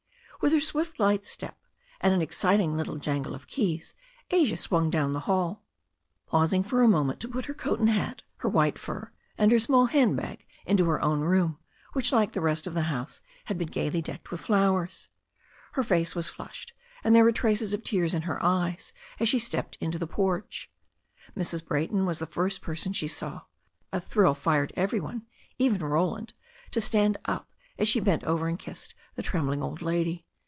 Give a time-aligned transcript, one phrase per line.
[0.43, 1.55] With her swift light step,
[1.99, 3.93] and an exciting little jangle of keys,
[4.31, 5.61] Asia swung down the hall,
[6.25, 6.69] pausing ioi z.
[6.69, 8.21] twatcv^TiX 252 THE STORY OF A NEW ZEALAND RIVER to put her coat and hat,
[8.37, 11.59] her white fur, and her small hand bag into her own room,
[11.93, 15.09] which like the rest of the house, had been gaily decked with flowers.
[15.73, 16.73] Her face was flushed,
[17.03, 20.71] and there were traces of tears in her eyes as she stepped into the porch.
[21.37, 21.63] Mrs.
[21.63, 23.41] Brayton was the first person she saw.
[23.93, 25.27] A thrill fired every one,
[25.59, 26.33] even Roland,
[26.71, 27.47] to stand up,
[27.77, 30.25] as she bent over and kissed the trembling old lady.